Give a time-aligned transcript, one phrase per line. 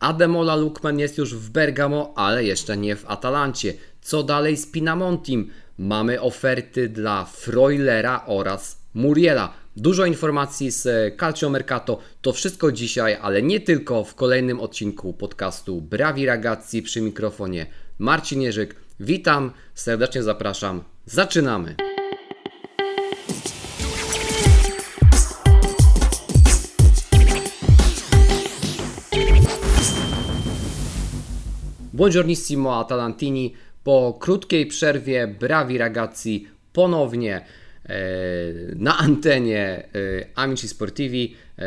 [0.00, 3.74] Ademola Lukman jest już w Bergamo, ale jeszcze nie w Atalancie.
[4.00, 5.50] Co dalej z Pinamontim?
[5.78, 9.52] Mamy oferty dla Freulera oraz Muriela.
[9.76, 10.88] Dużo informacji z
[11.20, 11.98] Calcio Mercato.
[12.22, 17.66] To wszystko dzisiaj, ale nie tylko w kolejnym odcinku podcastu Brawi Ragazzi przy mikrofonie
[17.98, 18.76] Marcin Jerzyk.
[19.00, 20.84] Witam, serdecznie zapraszam.
[21.06, 21.89] Zaczynamy!
[32.00, 33.54] Buongiornissimo Atalantini.
[33.84, 37.94] Po krótkiej przerwie Brawi Ragazzi ponownie e,
[38.76, 39.88] na antenie e,
[40.34, 41.34] Amici Sportivi.
[41.58, 41.62] E,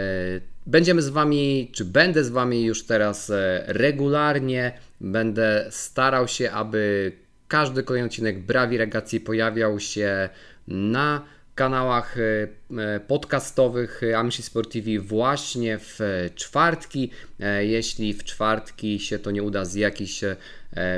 [0.65, 3.31] będziemy z Wami, czy będę z Wami już teraz
[3.65, 4.71] regularnie.
[5.01, 7.11] Będę starał się, aby
[7.47, 10.29] każdy kolejny odcinek Brawi Ragazzi pojawiał się
[10.67, 11.21] na
[11.55, 15.99] kanałach e, e, podcastowych Amici Sportivi właśnie w
[16.35, 17.11] czwartki.
[17.39, 20.21] E, jeśli w czwartki się to nie uda z jakichś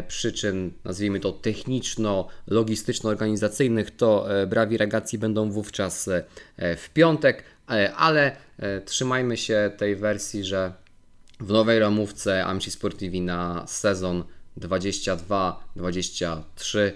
[0.07, 6.09] przyczyn, nazwijmy to techniczno-logistyczno-organizacyjnych, to brawi regacji będą wówczas
[6.57, 7.43] w piątek,
[7.97, 8.35] ale
[8.85, 10.73] trzymajmy się tej wersji, że
[11.39, 14.23] w nowej ramówce Amici Sportivi na sezon
[14.57, 16.91] 22-23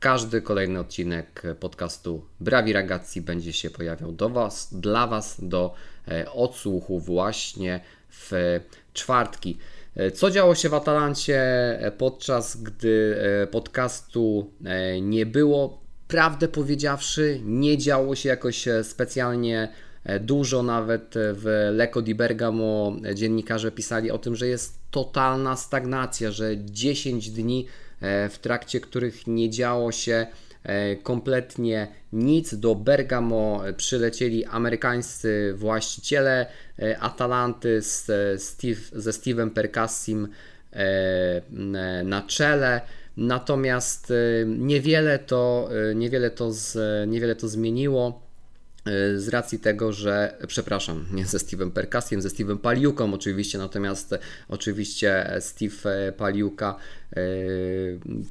[0.00, 5.74] każdy kolejny odcinek podcastu Brawi Ragazzi będzie się pojawiał do was, dla Was do
[6.08, 8.60] e, odsłuchu właśnie w
[8.92, 9.58] czwartki.
[9.96, 11.40] E, co działo się w Atalancie
[11.80, 13.16] e, podczas gdy
[13.50, 14.50] podcastu
[15.02, 15.80] nie było?
[16.08, 19.68] Prawdę powiedziawszy, nie działo się jakoś specjalnie
[20.20, 20.62] dużo.
[20.62, 27.30] Nawet w Lecco di Bergamo dziennikarze pisali o tym, że jest totalna stagnacja, że 10
[27.30, 27.66] dni
[28.00, 30.26] w trakcie których nie działo się
[30.62, 32.54] e, kompletnie nic.
[32.54, 36.46] Do Bergamo przylecieli amerykańscy właściciele
[36.78, 38.06] e, Atalanty z
[38.42, 40.28] Steve, ze Steve'em Percassim
[42.04, 42.80] na czele.
[43.16, 44.12] Natomiast
[44.46, 48.27] niewiele to, niewiele to, z, niewiele to zmieniło
[49.16, 54.14] z racji tego, że, przepraszam, nie ze Steve'em Perkasiem, ze Steve'em Paliuką oczywiście, natomiast
[54.48, 56.76] oczywiście Steve Paliuka
[57.10, 57.14] e,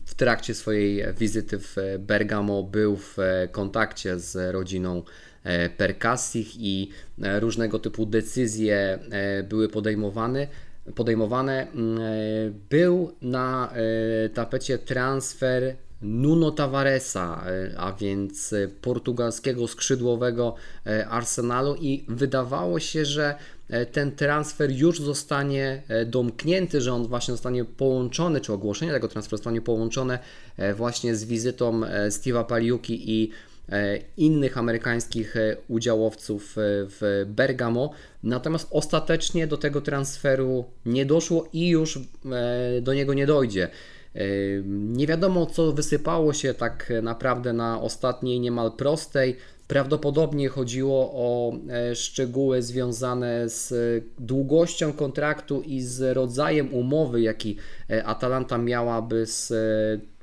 [0.06, 3.18] w trakcie swojej wizyty w Bergamo był w
[3.52, 5.04] kontakcie z rodziną
[5.44, 10.48] e, Perkasich i różnego typu decyzje e, były podejmowane.
[10.96, 11.68] Podejmowane
[12.70, 13.74] był na
[14.34, 23.06] tapecie transfer Nuno Tavaresa, e, a więc e, portugalskiego skrzydłowego e, Arsenalu i wydawało się,
[23.06, 23.36] że
[23.92, 29.62] ten transfer już zostanie domknięty, że on właśnie zostanie połączony, czy ogłoszenie tego transferu zostanie
[29.62, 30.20] połączone
[30.76, 33.32] właśnie z wizytą Steve'a Paliuki i
[34.18, 35.36] innych amerykańskich
[35.68, 37.92] udziałowców w Bergamo.
[38.24, 42.00] Natomiast ostatecznie do tego transferu nie doszło i już
[42.82, 43.70] do niego nie dojdzie.
[44.66, 49.38] Nie wiadomo, co wysypało się tak naprawdę na ostatniej, niemal prostej.
[49.68, 53.74] Prawdopodobnie chodziło o e, szczegóły związane z
[54.20, 57.58] długością kontraktu i z rodzajem umowy, jaki
[57.90, 59.56] e, Atalanta miałaby z e,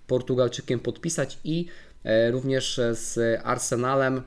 [0.06, 1.66] Portugalczykiem podpisać i
[2.30, 4.22] również z Arsenalem.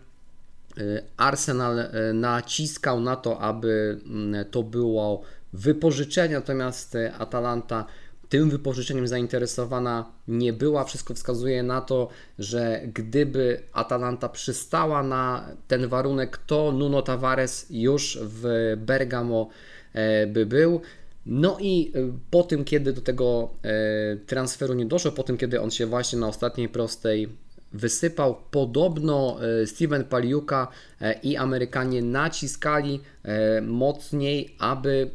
[1.18, 5.22] Arsenal naciskał na to, aby mm, to było
[5.54, 7.86] wypożyczenie, natomiast Atalanta
[8.30, 10.84] tym wypożyczeniem zainteresowana nie była.
[10.84, 18.20] Wszystko wskazuje na to, że gdyby Atalanta przystała na ten warunek, to Nuno Tavares już
[18.22, 19.50] w Bergamo
[19.94, 20.82] e, by był.
[21.26, 25.62] No i e, po tym, kiedy do tego e, transferu nie doszło, po tym, kiedy
[25.62, 27.30] on się właśnie na ostatniej prostej
[27.74, 30.68] wysypał, podobno Steven Paliuka
[31.24, 33.00] i Amerykanie naciskali
[33.62, 35.10] mocniej, aby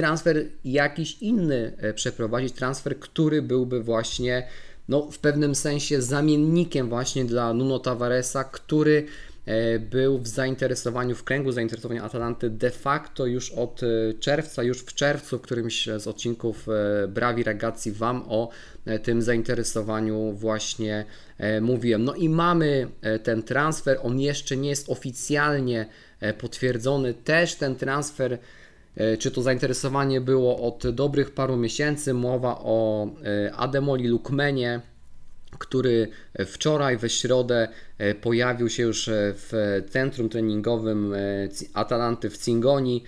[0.00, 4.46] transfer jakiś inny e, przeprowadzić, transfer, który byłby właśnie
[4.88, 9.06] no, w pewnym sensie zamiennikiem właśnie dla Nuno Tavaresa, który
[9.46, 13.86] e, był w zainteresowaniu, w kręgu zainteresowania Atalanty de facto już od e,
[14.20, 16.66] czerwca, już w czerwcu, w którymś z odcinków
[17.08, 18.50] Brawi Ragazzi Wam o
[19.02, 21.04] tym zainteresowaniu właśnie
[21.60, 22.04] mówiłem.
[22.04, 22.88] No i mamy
[23.22, 25.86] ten transfer, on jeszcze nie jest oficjalnie
[26.38, 28.38] potwierdzony, też ten transfer
[29.18, 32.14] czy to zainteresowanie było od dobrych paru miesięcy?
[32.14, 34.80] Mowa o e, Ademoli Lukmenie,
[35.58, 36.08] który
[36.46, 41.14] wczoraj we środę e, pojawił się już w centrum treningowym
[41.74, 43.04] Atalanty w Cingoni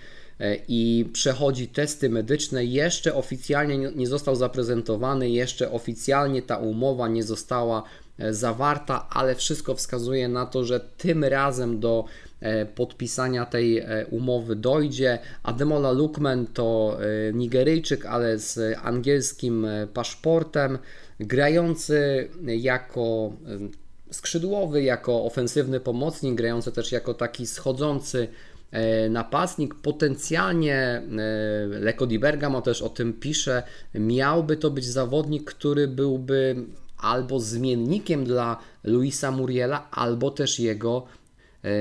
[0.68, 2.64] i przechodzi testy medyczne.
[2.64, 7.82] Jeszcze oficjalnie nie został zaprezentowany, jeszcze oficjalnie ta umowa nie została
[8.30, 12.04] zawarta, ale wszystko wskazuje na to, że tym razem do
[12.74, 15.18] podpisania tej umowy dojdzie.
[15.42, 16.98] Ademola Lukman to
[17.32, 20.78] Nigeryjczyk, ale z angielskim paszportem,
[21.20, 23.32] grający jako
[24.10, 28.28] skrzydłowy, jako ofensywny pomocnik, grający też jako taki schodzący
[28.72, 29.74] E, napastnik.
[29.74, 31.02] Potencjalnie e,
[31.66, 33.62] Leko Di Bergamo też o tym pisze.
[33.94, 36.56] Miałby to być zawodnik, który byłby
[36.98, 41.21] albo zmiennikiem dla Luisa Muriela, albo też jego e,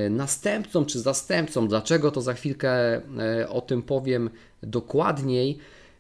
[0.10, 1.68] następcą czy zastępcą.
[1.68, 3.02] Dlaczego to za chwilkę
[3.50, 4.30] o tym powiem
[4.64, 5.58] dokładniej.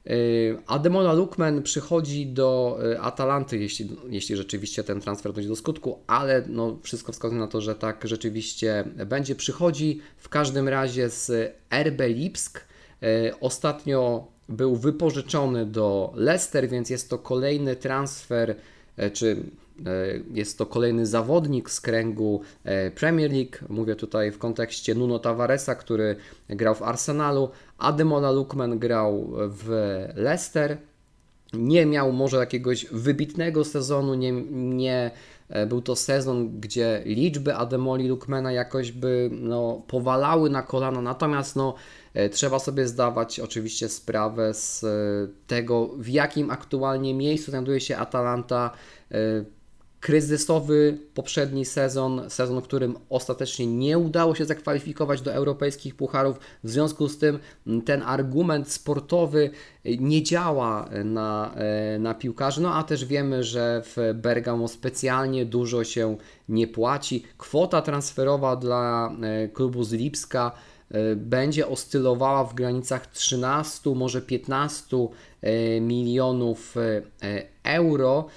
[0.08, 6.44] Y, Ademola Lukman przychodzi do Atalanty, jeśli, jeśli rzeczywiście ten transfer dojdzie do skutku, ale
[6.48, 9.36] no, wszystko wskazuje na to, że tak rzeczywiście będzie.
[9.36, 12.66] Przychodzi w każdym razie z RB Lipsk.
[13.42, 18.56] Ostatnio był wypożyczony do Leicester, więc jest to kolejny transfer,
[19.14, 19.44] czy
[20.34, 22.42] jest to kolejny zawodnik z kręgu
[22.96, 23.58] Premier League.
[23.70, 26.16] Mówię tutaj w kontekście Nuno Tavaresa, który
[26.50, 29.70] grał w Arsenalu, Ademola Lukman grał w
[30.16, 30.78] Leicester.
[31.54, 35.12] Nie miał może jakiegoś wybitnego sezonu, nie, nie
[35.50, 41.56] e, był to sezon, gdzie liczby Ademoli Lukmana jakoś by no, powalały na kolana, natomiast
[41.56, 41.76] no,
[42.14, 44.88] e, trzeba sobie zdawać oczywiście sprawę z e,
[45.48, 48.72] tego, w jakim aktualnie miejscu znajduje się Atalanta
[50.02, 56.40] kryzysowy poprzedni sezon, sezon, w którym ostatecznie nie udało się zakwalifikować do europejskich pucharów.
[56.64, 57.40] W związku z tym
[57.86, 59.50] ten argument sportowy
[59.86, 65.84] nie działa na, e, na piłkarzy, no a też wiemy, że w Bergamo specjalnie dużo
[65.84, 66.18] się
[66.50, 67.24] nie płaci.
[67.38, 70.52] Kwota transferowa dla e, klubu z Lipska
[71.16, 74.98] będzie oscylowała w granicach 13, może 15
[75.82, 76.76] milionów
[77.64, 78.28] euro.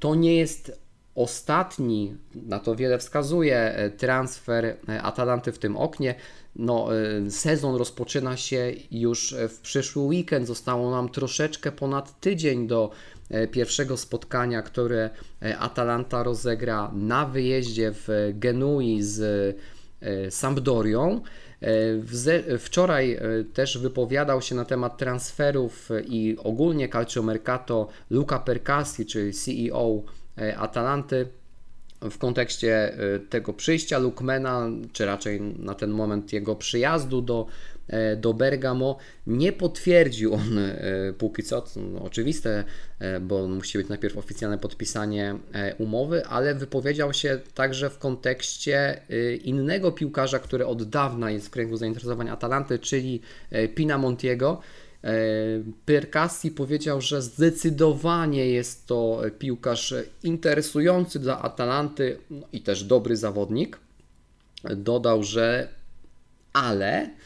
[0.00, 0.82] To nie jest
[1.14, 6.14] ostatni, na to wiele wskazuje, e, transfer e, Atalanty w tym oknie.
[6.56, 10.46] No, e, sezon rozpoczyna się już w przyszły weekend.
[10.46, 12.90] Zostało nam troszeczkę ponad tydzień do
[13.50, 15.10] pierwszego spotkania, które
[15.58, 19.56] Atalanta rozegra na wyjeździe w Genui z
[20.30, 21.20] Sampdorią.
[22.58, 23.20] Wczoraj e,
[23.54, 30.02] też wypowiadał się na temat transferów i ogólnie Calciomercato Luca Percassi, czyli CEO
[30.38, 31.26] e, Atalanty
[32.10, 37.46] w kontekście e, tego przyjścia Lukmana, czy raczej na ten moment jego przyjazdu do
[37.81, 37.81] E,
[38.16, 38.96] do Bergamo.
[39.26, 42.64] Nie potwierdził on e, póki co, no, oczywiste,
[42.98, 45.38] e, bo musi być najpierw oficjalne podpisanie
[45.78, 49.00] umowy, ale wypowiedział się także w kontekście
[49.44, 53.20] innego piłkarza, który od dawna jest w kręgu zainteresowań Atalanty, czyli
[53.74, 54.60] Pina Montiego.
[55.86, 63.78] Percassi powiedział, że zdecydowanie jest to piłkarz interesujący dla Atalanty no i też dobry zawodnik.
[64.76, 65.68] Dodał, że
[66.52, 67.21] ale E,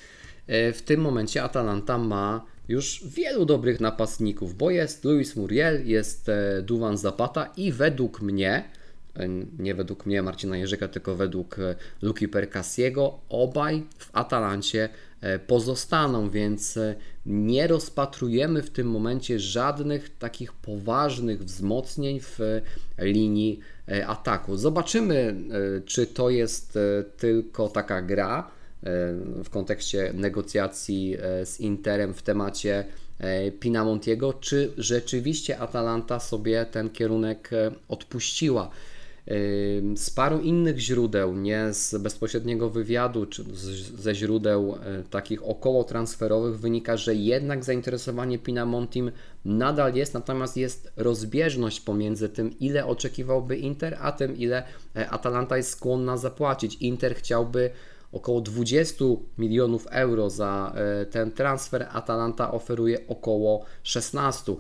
[0.48, 6.62] w tym momencie Atalanta ma już wielu dobrych napastników, bo jest Luis Muriel, jest e,
[6.62, 8.64] Duwan Zapata i według mnie,
[9.16, 9.28] e,
[9.58, 11.56] nie według mnie Marcina Jerzyka, tylko według
[12.02, 14.88] Luki Percasiego, obaj w Atalancie
[15.46, 16.78] pozostaną, więc
[17.26, 22.38] nie rozpatrujemy w tym momencie żadnych takich poważnych wzmocnień w
[22.98, 23.60] linii
[24.06, 24.56] ataku.
[24.56, 25.36] Zobaczymy,
[25.86, 26.78] czy to jest
[27.16, 28.55] tylko taka gra, E,
[29.44, 32.84] w kontekście negocjacji e, z Interem w temacie
[33.18, 37.50] e, Pinamontiego, czy rzeczywiście Atalanta sobie ten kierunek
[37.88, 38.70] odpuściła.
[39.96, 43.44] Z paru innych źródeł, nie z bezpośredniego wywiadu, czy
[43.98, 44.78] ze źródeł
[45.10, 49.12] takich około transferowych, wynika, że jednak zainteresowanie Pinamontim
[49.44, 54.62] nadal jest, natomiast jest rozbieżność pomiędzy tym, ile oczekiwałby Inter, a tym, ile
[55.10, 56.74] Atalanta jest skłonna zapłacić.
[56.74, 57.70] Inter chciałby
[58.12, 59.04] około 20
[59.38, 61.88] milionów euro za e, ten transfer.
[61.92, 64.52] Atalanta oferuje około 16.
[64.52, 64.56] E,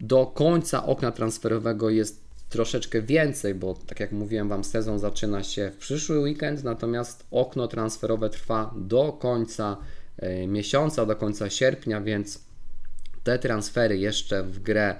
[0.00, 5.70] do końca okna transferowego jest troszeczkę więcej, bo tak jak mówiłem Wam, sezon zaczyna się
[5.70, 9.76] w przyszły weekend, natomiast okno transferowe trwa do końca
[10.18, 12.40] e, miesiąca, do końca sierpnia, więc
[13.24, 14.96] te transfery jeszcze w grę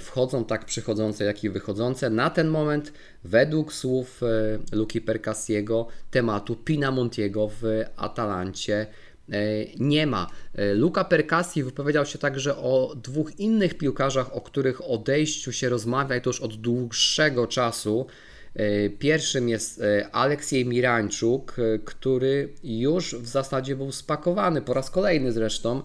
[0.00, 2.10] wchodzą tak przychodzące, jak i wychodzące.
[2.10, 2.92] Na ten moment,
[3.24, 7.62] według słów e, Luki Percassiego, tematu Pinamontiego w
[7.96, 8.86] Atalancie
[9.32, 9.36] e,
[9.76, 10.26] nie ma.
[10.74, 16.20] Luka Percassi wypowiedział się także o dwóch innych piłkarzach, o których odejściu się rozmawia i
[16.20, 18.06] to już od dłuższego czasu.
[18.54, 24.90] E, pierwszym jest e, Aleksiej Mirańczuk, e, który już w zasadzie był spakowany po raz
[24.90, 25.82] kolejny zresztą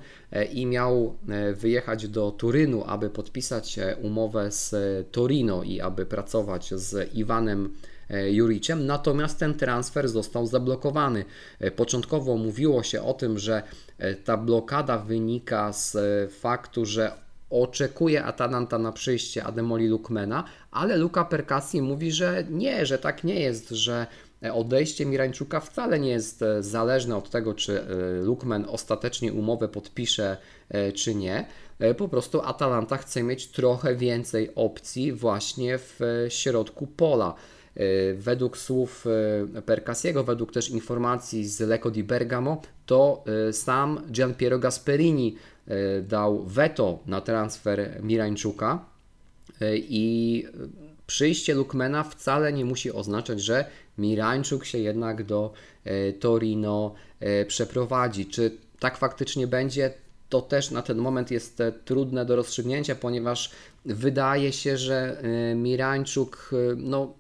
[0.52, 1.16] i miał
[1.54, 4.76] wyjechać do Turynu, aby podpisać umowę z
[5.12, 7.74] Torino i aby pracować z Iwanem
[8.30, 11.26] Juriciem, natomiast ten transfer został zablokowany.
[11.76, 13.64] Początkowo mówiło się o tym, że
[14.26, 15.98] ta blokada wynika z
[16.34, 17.12] faktu, że
[17.50, 23.40] oczekuje Atalanta na przyjście Ademoli Lukmana, ale Luka Perkassi mówi, że nie, że tak nie
[23.40, 24.08] jest, że
[24.54, 27.86] odejście Mirańczuka wcale nie jest e, zależne od tego, czy e,
[28.22, 30.38] Lukman ostatecznie umowę podpisze,
[30.70, 31.46] e, czy nie.
[31.98, 37.36] Po prostu Atalanta chce mieć trochę więcej opcji właśnie w środku pola.
[38.16, 39.06] Według słów
[39.66, 45.36] Percasiego, według też informacji z Lecco di Bergamo, to sam Gianpiero Gasperini
[46.04, 48.86] dał veto na transfer Mirańczuka
[49.76, 50.46] i
[51.08, 53.66] przyjście Lukmana wcale nie musi oznaczać, że
[53.98, 58.26] Mirańczuk się jednak do e, Torino e, przeprowadzi.
[58.26, 59.94] Czy tak faktycznie będzie?
[60.30, 63.52] To też na ten moment jest e, trudne do rozstrzygnięcia, ponieważ
[63.86, 65.22] wydaje się, że
[65.56, 67.14] Mirańczuk no,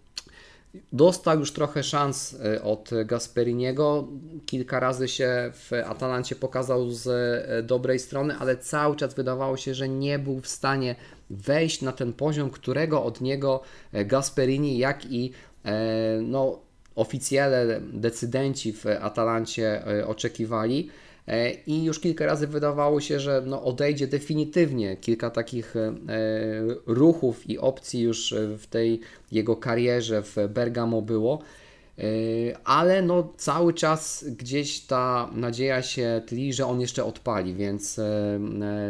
[0.93, 4.07] dostał już trochę szans od Gasperiniego.
[4.45, 7.07] Kilka razy się w Atalancie pokazał z
[7.67, 10.95] dobrej strony, ale cały czas wydawało się, że nie był w stanie
[11.29, 13.61] wejść na ten poziom, którego od niego
[13.93, 15.31] Gasperini, jak i
[16.21, 16.59] no,
[16.99, 20.89] oficjele, decydenci w Atalancie e, oczekiwali.
[21.29, 24.97] E, I już kilka razy wydawało się, że no odejdzie definitywnie.
[24.97, 25.91] Kilka takich e,
[26.85, 28.99] ruchów i opcji już w tej
[29.31, 31.41] jego karierze w Bergamo było.
[32.63, 37.95] Ale no cały czas gdzieś ta nadzieja się tli, że on jeszcze odpali, więc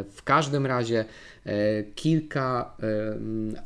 [0.09, 1.05] w każdym razie
[1.49, 2.75] E, kilka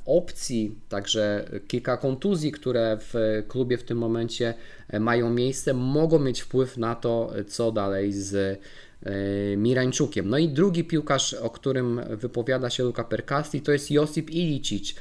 [0.06, 4.54] opcji, także kilka kontuzji, które w klubie w tym momencie
[4.90, 10.30] e, mają miejsce, mogą mieć wpływ na to, co dalej z e, Mirańczukiem.
[10.30, 14.96] No i drugi piłkarz, o którym wypowiada się Luka Perkasti, to jest Josip Ilicic.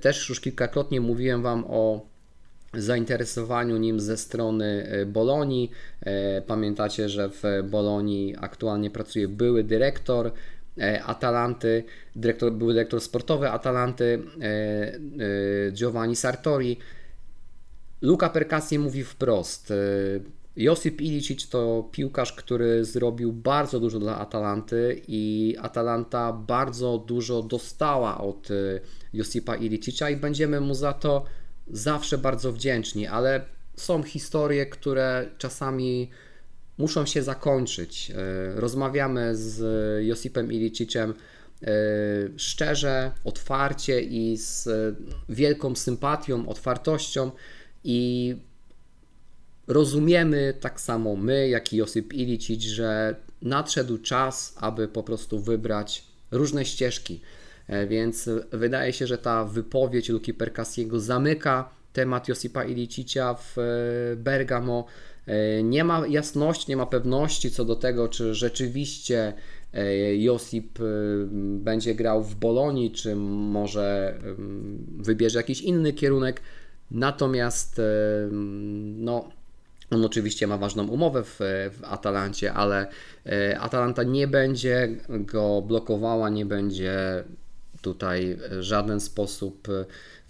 [0.00, 2.09] Też już kilkakrotnie mówiłem Wam o
[2.74, 5.70] zainteresowaniu nim ze strony Bolonii.
[6.46, 10.32] Pamiętacie, że w Bolonii aktualnie pracuje były dyrektor
[10.78, 11.84] E, Atalanty,
[12.16, 16.78] dyrektor, były dyrektor sportowy Atalanty e, e, Giovanni Sartori.
[18.02, 19.72] Luca Percassi mówi wprost.
[20.56, 28.20] Josip Ilicic to piłkarz, który zrobił bardzo dużo dla Atalanty i Atalanta bardzo dużo dostała
[28.20, 28.48] od
[29.12, 31.24] Josipa Ilicicia i będziemy mu za to
[31.72, 33.44] zawsze bardzo wdzięczni, ale
[33.76, 36.10] są historie, które czasami
[36.78, 38.10] muszą się zakończyć.
[38.10, 38.14] E,
[38.60, 39.58] rozmawiamy z
[40.06, 41.14] Josipem Ilicicem
[41.62, 41.66] e,
[42.36, 44.68] szczerze, otwarcie i z
[45.28, 47.30] wielką sympatią, otwartością
[47.84, 48.36] i
[49.66, 56.04] rozumiemy tak samo my, jak i Josip Ilicic, że nadszedł czas, aby po prostu wybrać
[56.30, 57.20] różne ścieżki.
[57.70, 63.56] E, więc wydaje się, że ta wypowiedź Luki Perkasiego zamyka temat Josipa Ilicicia w
[64.16, 64.86] Bergamo
[65.30, 69.32] E, nie ma jasności, nie ma pewności co do tego, czy rzeczywiście
[69.74, 70.84] e, Josip e,
[71.58, 74.18] będzie grał w Bolonii, czy może
[74.98, 76.40] wybierze jakiś inny kierunek.
[76.90, 77.80] Natomiast
[78.96, 79.28] no,
[79.90, 81.38] on oczywiście ma ważną umowę w,
[81.72, 82.86] w Atalancie, ale
[83.60, 87.24] Atalanta nie będzie go blokowała, nie będzie
[87.80, 89.68] tutaj w żaden sposób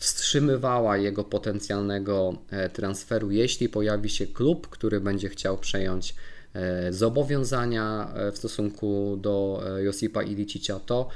[0.01, 6.15] wstrzymywała jego potencjalnego e, transferu, jeśli pojawi się klub, który będzie chciał przejąć
[6.55, 11.09] e, zobowiązania e, w stosunku do Josipa Ilicicia, to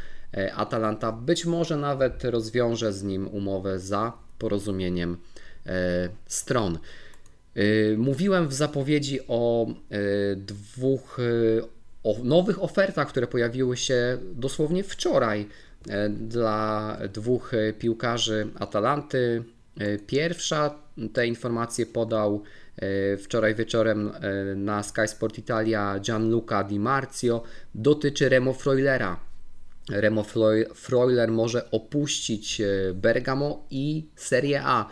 [0.54, 5.16] Atalanta być może nawet rozwiąże z nim umowę za porozumieniem
[6.26, 6.78] stron.
[7.96, 9.66] Mówiłem w zapowiedzi o
[10.36, 11.18] dwóch
[12.04, 15.73] o nowych ofertach, które pojawiły się dosłownie wczoraj E,
[16.10, 19.44] dla dwóch piłkarzy Atalanty.
[19.78, 20.74] E, pierwsza
[21.12, 22.42] te informacje podał
[22.76, 24.12] e, wczoraj wieczorem
[24.56, 27.42] na Sky Sport Italia Gianluca Di Marzio.
[27.74, 29.20] Dotyczy Remo Freulera.
[29.90, 30.24] Remo
[30.74, 32.62] Freuler może opuścić
[32.94, 34.88] Bergamo i Serie A,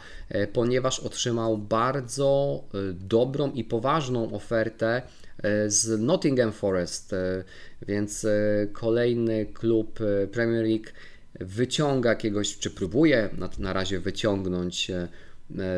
[0.52, 5.02] ponieważ otrzymał bardzo dobrą i poważną ofertę
[5.66, 7.44] z Nottingham Forest, e,
[7.88, 8.30] więc e,
[8.72, 10.86] kolejny klub e, Premier League
[11.40, 14.90] wyciąga jakiegoś, czy próbuje na, na razie wyciągnąć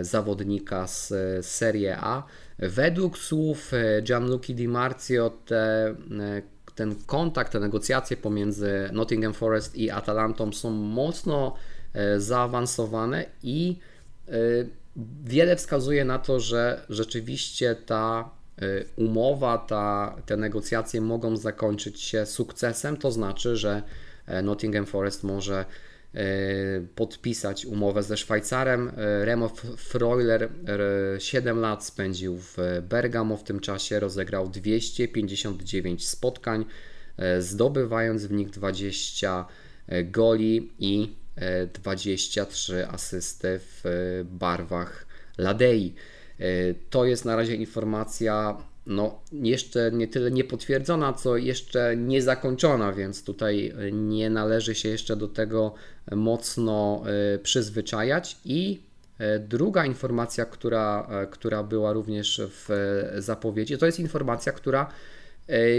[0.03, 1.13] zawodnika z
[1.47, 2.23] Serie A.
[2.59, 5.95] Według słów Gianluca Di Marzio te,
[6.75, 11.57] ten kontakt, te negocjacje pomiędzy Nottingham Forest i Atalantą są mocno
[12.19, 13.77] zaawansowane i
[15.25, 18.31] wiele wskazuje na to, że rzeczywiście ta
[18.97, 23.83] umowa, ta, te negocjacje mogą zakończyć się sukcesem, to znaczy, że
[24.27, 25.65] e, Nottingham Forest może
[26.95, 28.93] podpisać umowę ze Szwajcarem.
[29.23, 30.49] Remo Freuler
[31.19, 32.57] 7 lat spędził w
[32.89, 36.65] Bergamo w tym czasie, rozegrał 259 spotkań,
[37.39, 39.47] zdobywając w nich 20
[40.05, 41.17] goli i
[41.73, 43.83] 23 asysty w
[44.25, 45.07] barwach
[45.39, 45.95] Ladei.
[46.91, 53.75] To jest na razie informacja no, jeszcze nie tyle niepotwierdzona, co jeszcze niezakończona, więc tutaj
[53.93, 55.75] nie należy się jeszcze do tego
[56.13, 57.03] mocno
[57.35, 58.37] e, przyzwyczajać.
[58.45, 58.81] I
[59.19, 62.69] e, druga informacja, która, e, która była również w
[63.19, 64.91] zapowiedzi, to jest informacja, która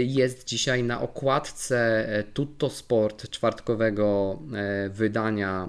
[0.00, 4.38] jest dzisiaj na okładce Tutto Sport, czwartkowego
[4.90, 5.68] wydania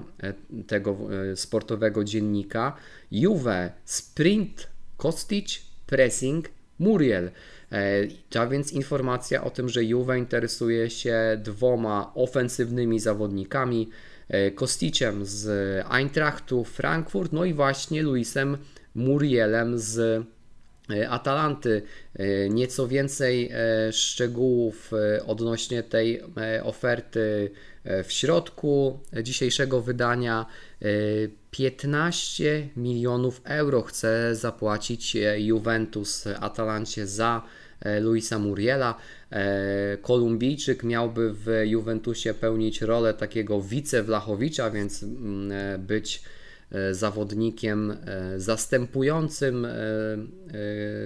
[0.67, 0.97] tego
[1.35, 2.77] sportowego dziennika.
[3.11, 4.67] Juve Sprint
[4.97, 6.49] Kostic Pressing
[6.79, 7.31] Muriel.
[8.35, 13.89] A e, więc informacja o tym, że Juve interesuje się dwoma ofensywnymi zawodnikami,
[14.29, 15.47] e, Kosticiem z
[15.89, 18.57] Eintrachtu Frankfurt, no i właśnie Luisem
[18.95, 19.97] Murielem z
[20.89, 21.81] e, Atalanty.
[22.49, 23.51] Nieco więcej
[23.91, 24.91] szczegółów
[25.25, 26.21] odnośnie tej
[26.63, 27.51] oferty
[28.03, 30.45] w środku dzisiejszego wydania.
[31.57, 37.41] 15 milionów euro chce zapłacić e, Juventus Atalancie za
[37.81, 38.95] e, Luisa Muriela.
[39.31, 46.23] E, Kolumbijczyk miałby w Juventusie pełnić rolę takiego wice-Wlachowicza, więc mm, być
[46.91, 47.97] zawodnikiem
[48.37, 49.67] zastępującym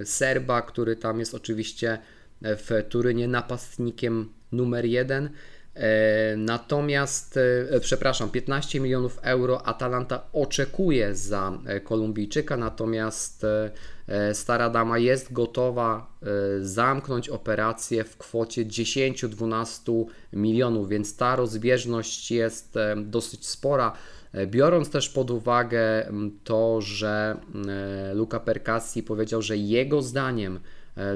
[0.04, 1.98] Serba, który tam jest oczywiście
[2.42, 5.30] w Turynie napastnikiem numer jeden.
[5.74, 7.36] E, natomiast,
[7.70, 13.46] e, przepraszam, 15 milionów euro Atalanta oczekuje za e, Kolumbijczyka, natomiast
[14.32, 16.16] Stara Dama jest gotowa
[16.60, 23.92] zamknąć operację w kwocie 10-12 milionów, więc ta rozbieżność jest dosyć spora.
[24.46, 26.12] Biorąc też pod uwagę
[26.44, 27.36] to, że
[28.14, 30.60] Luca Percassi powiedział, że jego zdaniem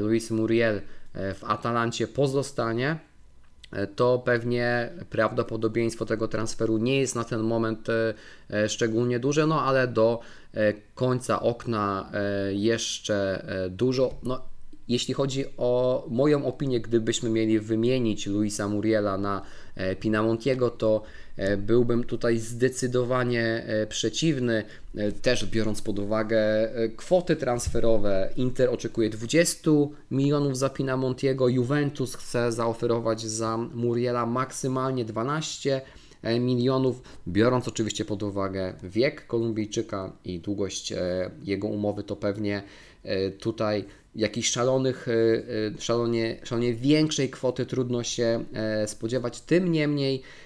[0.00, 0.80] Luis Muriel
[1.14, 3.06] w Atalancie pozostanie, E,
[3.96, 8.14] to pewnie prawdopodobieństwo tego transferu nie jest na ten moment e,
[8.50, 10.20] e, szczególnie duże, no ale do
[10.94, 12.10] końca okna
[12.50, 14.14] jeszcze dużo.
[14.22, 14.40] No,
[14.88, 19.42] jeśli chodzi o moją opinię, gdybyśmy mieli wymienić Luisa Muriela na
[20.00, 21.25] Pinamontiego, to E,
[21.59, 24.64] byłbym tutaj zdecydowanie e, przeciwny,
[24.96, 28.33] e, też biorąc pod uwagę kwoty transferowe.
[28.37, 29.70] Inter oczekuje 20
[30.11, 35.81] milionów za Pinamontiego, Juventus chce zaoferować za Muriela maksymalnie 12
[36.40, 40.92] milionów, biorąc oczywiście pod uwagę wiek Kolumbijczyka i długość
[41.42, 42.62] jego umowy, to pewnie
[43.38, 45.07] tutaj jakichś szalonych,
[45.79, 48.44] szalonie, szalonie większej kwoty trudno się
[48.87, 49.40] spodziewać.
[49.40, 50.45] Tym niemniej E,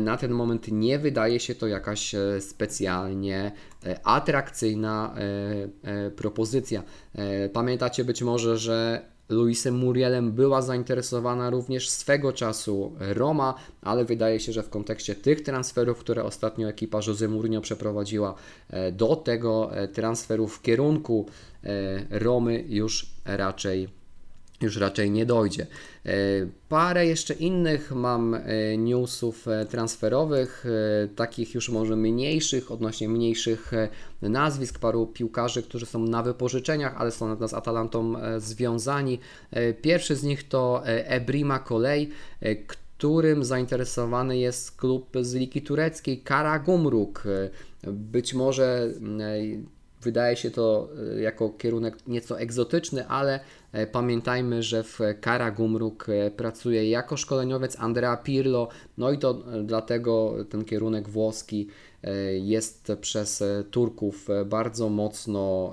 [0.00, 3.52] na ten moment nie wydaje się to jakaś e, specjalnie
[3.86, 5.14] e, atrakcyjna
[6.16, 6.82] propozycja.
[7.52, 14.52] Pamiętacie być może, że Luisem Murielem była zainteresowana również swego czasu Roma, ale wydaje się,
[14.52, 18.34] że w kontekście tych transferów, które ostatnio ekipa Jose Mourinho przeprowadziła,
[18.92, 21.26] do tego transferu w kierunku
[22.10, 23.88] Romy już raczej
[24.62, 25.66] już raczej nie dojdzie.
[26.06, 26.12] E,
[26.68, 28.40] parę jeszcze innych mam e,
[28.76, 30.64] newsów e, transferowych,
[31.16, 33.72] takich już może mniejszych, odnośnie mniejszych
[34.22, 39.18] nazwisk, paru piłkarzy, którzy są na wypożyczeniach, ale są z Atalantą związani.
[39.82, 42.10] Pierwszy z nich to Ebrima Kolej,
[42.66, 47.24] którym zainteresowany jest klub z Ligi Tureckiej, Karagumruk.
[47.82, 48.90] Być może
[50.02, 53.40] Wydaje się to e, jako kierunek nieco egzotyczny, ale
[53.72, 59.34] e, pamiętajmy, że w Karagumruk e, pracuje jako szkoleniowiec Andrea Pirlo, no i to
[59.64, 61.68] dlatego ten kierunek włoski
[62.40, 65.72] jest przez Turków bardzo mocno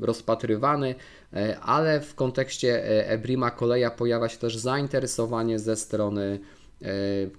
[0.00, 0.94] rozpatrywany,
[1.62, 6.38] ale w kontekście Ebrima Koleja pojawia się też zainteresowanie ze strony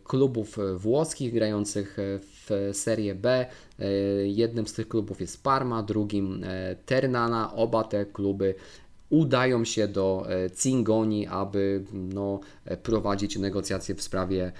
[0.04, 2.31] klubów włoskich grających w
[2.73, 3.45] Serie B.
[3.80, 3.86] E,
[4.27, 7.54] jednym z tych klubów jest Parma, drugim e, Ternana.
[7.54, 8.56] Oba te kluby
[9.10, 12.39] udają się do e, Cingoni, aby no,
[12.84, 14.51] prowadzić negocjacje w sprawie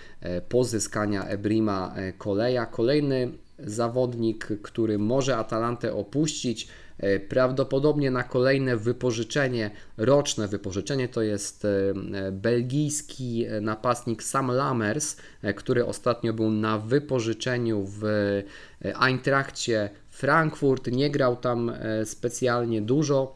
[0.50, 2.66] pozyskania Ebrima Koleja.
[2.66, 6.81] Kolejny zawodnik, który może Atalantę opuścić, E,
[7.30, 15.86] prawdopodobnie na kolejne wypożyczenie, roczne wypożyczenie, to jest e, belgijski napastnik Sam Lammers, e, który
[15.86, 18.04] ostatnio był na wypożyczeniu w
[19.00, 20.88] Eintrachcie Frankfurt.
[20.88, 21.72] Nie grał tam
[22.06, 23.36] specjalnie dużo.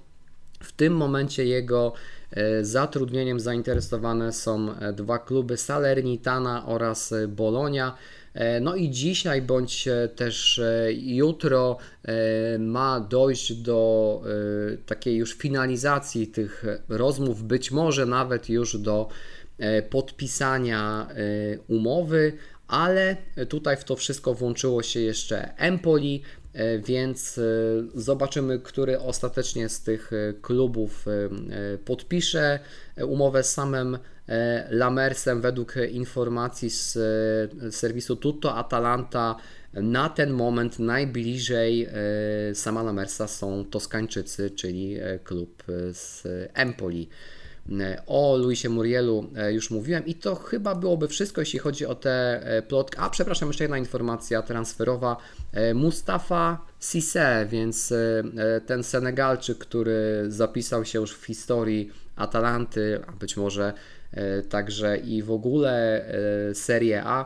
[0.60, 1.93] W tym momencie jego
[2.62, 7.97] zatrudnieniem zainteresowane są dwa kluby Salernitana oraz Bolonia.
[8.62, 11.78] No i dzisiaj bądź też jutro
[12.60, 14.21] ma dojść do
[14.86, 19.08] takiej już finalizacji tych rozmów, być może nawet już do
[19.89, 21.08] podpisania
[21.67, 22.34] umowy,
[22.67, 23.17] ale
[23.50, 26.21] tutaj w to wszystko włączyło się jeszcze Empoli,
[26.56, 27.41] E, więc e,
[27.95, 31.06] zobaczymy, który ostatecznie z tych e, klubów
[31.86, 32.60] podpisze
[33.08, 33.98] umowę z samym
[34.70, 35.42] Lamersem.
[35.42, 36.98] Według informacji z
[37.76, 39.36] serwisu Tutto Atalanta
[39.74, 41.90] na ten moment najbliżej
[42.54, 47.10] sama Lamersa są Toskańczycy, czyli klub z Empoli.
[48.08, 52.42] O Luisie Murielu e, już mówiłem i to chyba byłoby wszystko, jeśli chodzi o te
[52.44, 52.98] e, plotki.
[53.00, 55.18] A przepraszam, jeszcze jedna informacja transferowa.
[55.52, 57.94] E, Mustafa Sisse, więc
[58.66, 63.73] ten Senegalczyk, który zapisał się już w historii Atalanty, a być może
[64.49, 66.06] także i w ogóle
[66.54, 67.25] Serie A,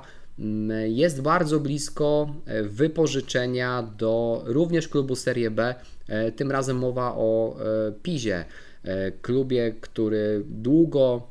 [0.88, 5.75] jest bardzo blisko wypożyczenia do również klubu Serie B.
[6.36, 7.58] Tym razem mowa o
[8.04, 8.45] Pizie.
[8.84, 11.28] E, klubie, który długo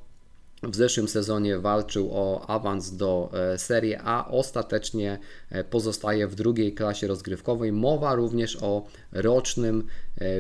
[0.63, 5.19] w zeszłym sezonie walczył o awans do e, Serie A, ostatecznie
[5.51, 7.73] e, pozostaje w drugiej klasie rozgrywkowej.
[7.73, 9.85] Mowa również o rocznym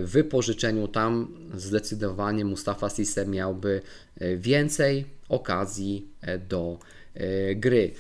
[0.03, 0.89] wypożyczeniu.
[0.89, 3.83] Tam zdecydowanie Mustafa Sisse miałby
[4.37, 6.09] więcej okazji
[6.49, 6.79] do
[7.57, 7.93] gry.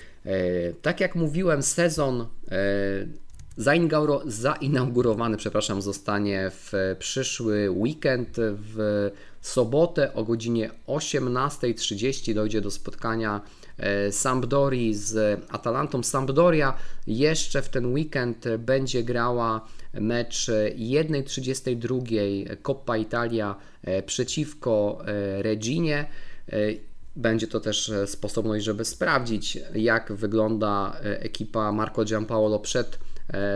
[0.82, 2.26] Tak jak mówiłem, sezon
[4.26, 13.40] zainaugurowany przepraszam, zostanie w przyszły weekend w sobotę o godzinie 18.30 dojdzie do spotkania
[13.76, 16.02] e, Sampdori z Atalantą.
[16.02, 16.74] Sampdoria
[17.06, 26.06] jeszcze w ten weekend będzie grała mecz 1.32 Coppa Italia e, przeciwko e, Reginie.
[27.16, 32.98] Będzie to też sposobność, żeby sprawdzić, jak wygląda ekipa Marco Giampaolo przed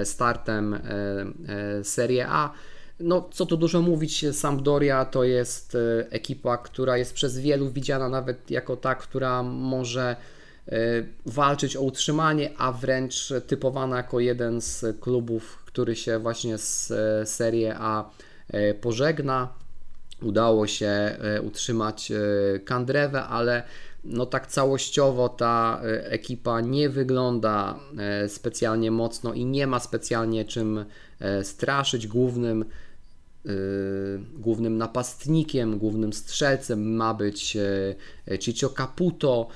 [0.04, 2.52] startem e, e, Serie A.
[3.00, 5.76] No, co tu dużo mówić, Sampdoria to jest
[6.10, 10.16] ekipa, która jest przez wielu widziana nawet jako ta, która może
[11.26, 16.92] walczyć o utrzymanie, a wręcz typowana jako jeden z klubów, który się właśnie z
[17.28, 18.10] Serie A
[18.80, 19.48] pożegna.
[20.22, 22.12] Udało się utrzymać
[22.64, 23.62] Kandrewę, ale
[24.04, 30.44] no tak całościowo ta e, ekipa nie wygląda e, specjalnie mocno i nie ma specjalnie
[30.44, 30.84] czym
[31.20, 32.06] e, straszyć.
[32.06, 32.64] Głównym,
[34.34, 37.56] głównym napastnikiem, głównym strzelcem ma być
[38.40, 39.48] Ciccio Caputo.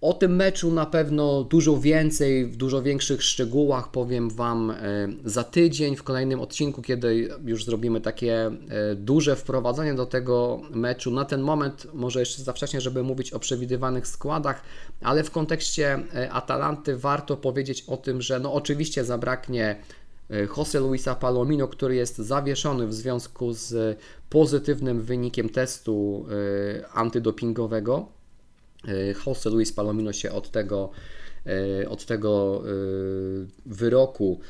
[0.00, 4.76] O tym meczu na pewno dużo więcej, w dużo większych szczegółach powiem Wam e,
[5.24, 8.50] za tydzień w kolejnym odcinku, kiedy już zrobimy takie e,
[8.94, 11.10] duże wprowadzenie do tego meczu.
[11.10, 14.62] Na ten moment może jeszcze za wcześnie, żeby mówić o przewidywanych składach,
[15.02, 19.76] ale w kontekście e, Atalanty warto powiedzieć o tym, że no oczywiście zabraknie
[20.56, 23.98] Jose Luisa Palomino, który jest zawieszony w związku z
[24.30, 26.26] pozytywnym wynikiem testu
[26.94, 28.17] antydopingowego
[29.26, 30.90] Jose Luis Palomino się od tego,
[31.82, 32.68] e, od tego e,
[33.66, 34.40] wyroku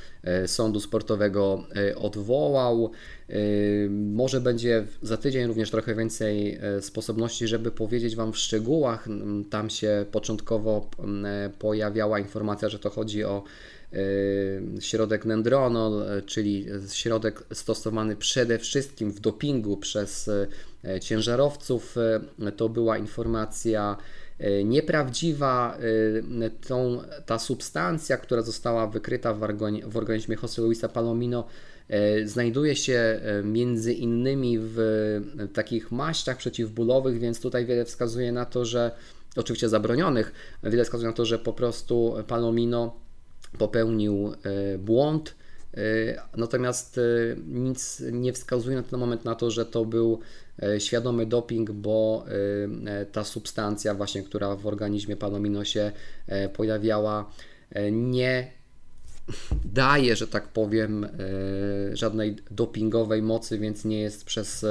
[0.47, 1.65] sądu sportowego
[1.97, 2.91] odwołał.
[3.91, 9.09] Może będzie za tydzień również trochę więcej sposobności, żeby powiedzieć Wam w szczegółach.
[9.51, 10.91] Tam się początkowo
[11.59, 13.43] pojawiała informacja, że to chodzi o
[14.81, 20.31] środek nendronol, czyli środek stosowany przede wszystkim w dopingu przez
[21.01, 21.97] ciężarowców.
[22.57, 23.97] To była informacja
[24.39, 25.79] E, nieprawdziwa.
[26.41, 29.41] E, tą, ta substancja, która została wykryta w,
[29.87, 31.47] w organizmie Jose Luisa Palomino,
[31.89, 34.79] e, znajduje się między innymi w
[35.53, 38.91] takich maściach przeciwbólowych, więc tutaj wiele wskazuje na to, że
[39.37, 43.08] oczywiście zabronionych, wiele wskazuje na to, że po prostu Palomino
[43.59, 44.33] popełnił
[44.79, 45.35] błąd.
[46.37, 47.01] Natomiast
[47.47, 50.21] nic nie wskazuje na ten moment na to, że to był
[50.63, 52.25] E, świadomy doping, bo
[52.87, 55.93] e, e, ta substancja właśnie, która w organizmie Palomino się
[56.55, 57.31] pojawiała,
[57.93, 58.53] nie
[59.65, 61.09] daje, że tak powiem,
[61.93, 64.67] żadnej dopingowej mocy, więc nie jest przez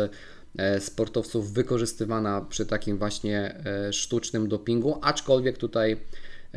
[0.80, 5.98] sportowców wykorzystywana przy takim właśnie sztucznym dopingu, aczkolwiek tutaj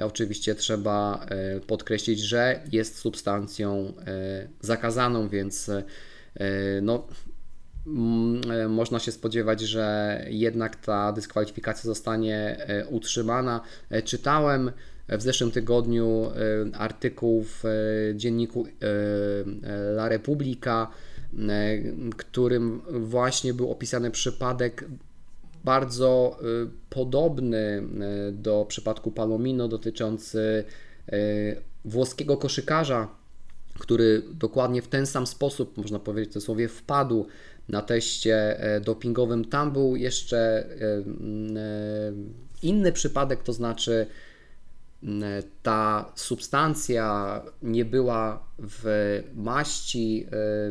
[0.02, 1.26] oczywiście trzeba
[1.66, 3.92] podkreślić, że jest substancją
[4.60, 5.70] zakazaną, więc
[6.82, 7.06] no,
[7.86, 13.60] Mm, e, można się spodziewać, że jednak ta dyskwalifikacja zostanie e, utrzymana.
[13.90, 14.72] E, czytałem
[15.08, 16.30] w zeszłym tygodniu
[16.72, 17.64] artykuł w
[18.14, 18.66] dzienniku
[19.94, 20.90] La Repubblica,
[22.16, 24.84] którym właśnie był opisany przypadek
[25.64, 26.38] bardzo
[26.90, 27.82] podobny
[28.32, 30.64] do przypadku Palomino dotyczący
[31.84, 33.08] włoskiego koszykarza,
[33.78, 37.26] który dokładnie w ten sam sposób, można powiedzieć w cudzysłowie, wpadł
[37.68, 39.44] na teście dopingowym.
[39.44, 40.66] Tam był jeszcze
[42.62, 44.06] inny przypadek, to znaczy
[45.62, 48.84] ta substancja nie była w
[49.34, 50.26] maści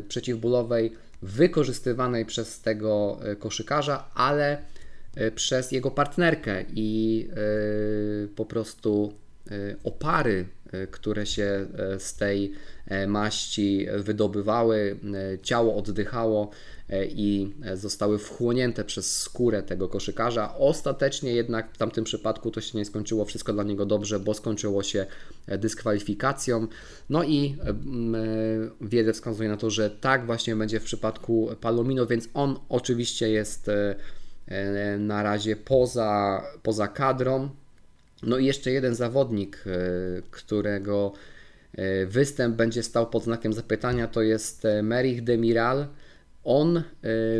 [0.07, 4.59] przeciwbólowej wykorzystywanej przez tego e, koszykarza, ale e,
[5.35, 7.35] przez jego partnerkę i e,
[8.35, 9.13] po prostu
[9.83, 10.45] opary,
[10.91, 11.65] które się
[11.97, 12.53] z tej
[13.07, 14.97] maści wydobywały,
[15.43, 16.51] ciało oddychało
[17.09, 20.55] i zostały wchłonięte przez skórę tego koszykarza.
[20.57, 24.83] Ostatecznie jednak w tamtym przypadku to się nie skończyło wszystko dla niego dobrze, bo skończyło
[24.83, 25.05] się
[25.47, 26.67] dyskwalifikacją.
[27.09, 27.55] No i
[28.81, 33.71] wiele wskazuje na to, że tak właśnie będzie w przypadku Palomino, więc on oczywiście jest
[34.99, 37.49] na razie poza, poza kadrą.
[38.23, 39.63] No i jeszcze jeden zawodnik,
[40.31, 41.13] którego
[42.07, 45.87] występ będzie stał pod znakiem zapytania, to jest Merich Demiral
[46.43, 46.83] on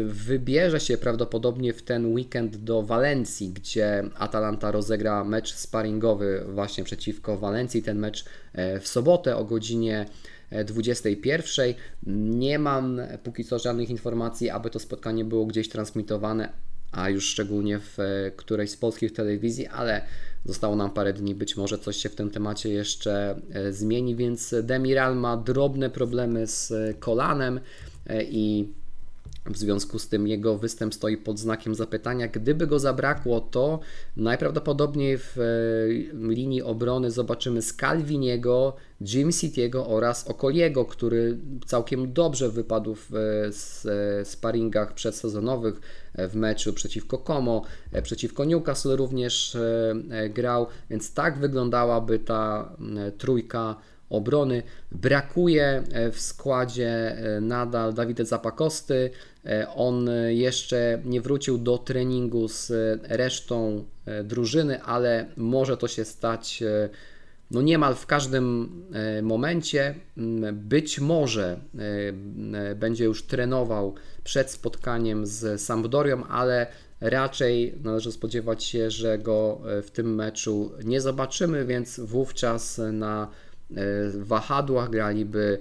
[0.06, 7.38] wybierze się prawdopodobnie w ten weekend do Walencji, gdzie Atalanta rozegra mecz sparingowy właśnie przeciwko
[7.38, 7.84] Walencji.
[7.84, 10.06] Ten mecz e, w sobotę o godzinie
[10.66, 11.70] 21.
[11.70, 11.74] E,
[12.08, 16.50] Nie mam póki co żadnych informacji, aby to spotkanie było gdzieś transmitowane,
[16.92, 20.02] a już szczególnie w e, którejś z polskich telewizji, ale
[20.46, 25.16] zostało nam parę dni, być może coś się w tym temacie jeszcze zmieni, więc Demiral
[25.16, 27.60] ma drobne problemy z kolanem
[28.22, 28.74] i
[29.46, 32.28] w związku z tym jego występ stoi pod znakiem zapytania.
[32.28, 33.80] Gdyby go zabrakło, to
[34.18, 42.96] najprawdopodobniej w e, linii obrony zobaczymy Scalviniego, Jim City'ego oraz Okoliego, który całkiem dobrze wypadł
[42.96, 45.82] w e, sparingach przedsezonowych
[46.14, 47.62] e, w meczu przeciwko Como,
[48.04, 49.58] przeciwko Newcastle również
[50.30, 52.72] grał, więc tak wyglądałaby ta
[53.18, 53.76] trójka
[54.10, 54.64] obrony.
[54.92, 59.12] Brakuje w składzie nadal Dawida Zapakosty,
[59.46, 62.72] E, on jeszcze nie wrócił do treningu z
[63.04, 66.90] resztą e, drużyny, ale może to się stać e,
[67.52, 68.70] no niemal w każdym
[69.24, 69.96] momencie.
[70.18, 71.60] Mm, być może
[72.76, 76.68] będzie już trenował przed spotkaniem z Sampdorią, ale
[77.02, 83.28] raczej należy spodziewać się, że go w tym meczu nie zobaczymy, więc wówczas na
[84.16, 85.60] wahadłach graliby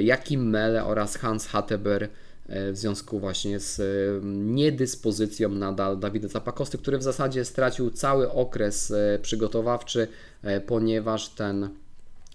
[0.00, 2.08] Jakim Mele oraz Hans Hatteber
[2.52, 3.84] E, w związku właśnie z e,
[4.34, 10.08] niedyspozycją nadal Dawida Zapakosty, który w zasadzie stracił cały okres e, przygotowawczy,
[10.66, 11.68] ponieważ ten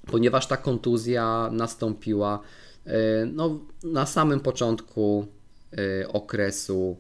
[0.06, 2.40] ponieważ ta kontuzja nastąpiła
[3.34, 5.28] no, na samym początku
[6.08, 6.98] okresu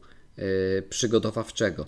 [0.89, 1.85] przygotowawczego.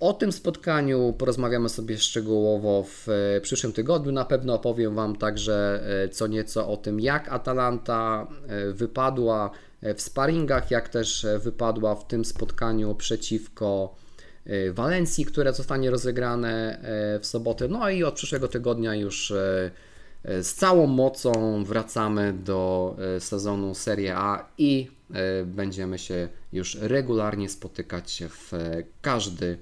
[0.00, 3.06] O tym spotkaniu porozmawiamy sobie szczegółowo w
[3.42, 4.12] przyszłym tygodniu.
[4.12, 8.26] Na pewno opowiem Wam także co nieco o tym, jak Atalanta
[8.72, 9.50] wypadła
[9.94, 13.94] w sparingach, jak też wypadła w tym spotkaniu przeciwko
[14.46, 17.68] e, Walencji, które zostanie rozegrane e, w sobotę.
[17.68, 19.70] No i od przyszłego tygodnia już e,
[20.42, 24.90] z całą mocą wracamy do sezonu Serie A i
[25.46, 28.52] będziemy się już regularnie spotykać w
[29.02, 29.58] każdy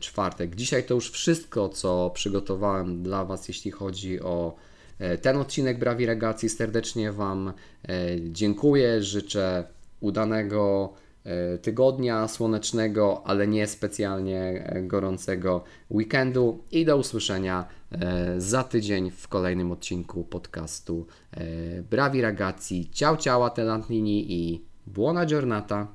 [0.00, 0.54] czwartek.
[0.54, 4.56] Dzisiaj to już wszystko, co przygotowałem dla Was, jeśli chodzi o
[4.98, 6.48] E, ten odcinek Brawi Regacji.
[6.48, 7.92] Serdecznie Wam e,
[8.30, 9.02] dziękuję.
[9.02, 9.64] Życzę
[10.00, 10.92] udanego
[11.24, 17.64] e, tygodnia słonecznego, ale nie specjalnie gorącego weekendu i do usłyszenia
[18.38, 21.06] za tydzień w kolejnym odcinku podcastu
[21.90, 22.90] Brawi Ragazzi.
[22.90, 25.94] Ciao ciao Atlantini i Buona giornata.